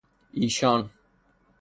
[0.33, 0.89] ایشان